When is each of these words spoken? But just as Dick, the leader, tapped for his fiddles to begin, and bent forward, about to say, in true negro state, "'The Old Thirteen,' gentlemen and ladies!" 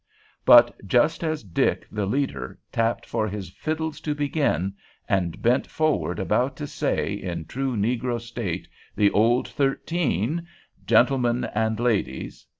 But 0.45 0.87
just 0.87 1.23
as 1.23 1.43
Dick, 1.43 1.85
the 1.91 2.07
leader, 2.07 2.57
tapped 2.71 3.05
for 3.05 3.27
his 3.27 3.51
fiddles 3.51 4.01
to 4.01 4.15
begin, 4.15 4.73
and 5.07 5.39
bent 5.43 5.67
forward, 5.67 6.17
about 6.17 6.55
to 6.57 6.65
say, 6.65 7.13
in 7.13 7.45
true 7.45 7.77
negro 7.77 8.19
state, 8.19 8.67
"'The 8.95 9.11
Old 9.11 9.47
Thirteen,' 9.47 10.47
gentlemen 10.87 11.43
and 11.53 11.79
ladies!" 11.79 12.47